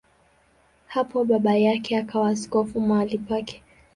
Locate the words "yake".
1.57-1.97